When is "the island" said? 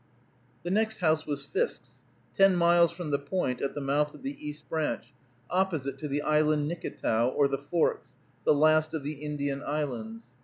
6.07-6.67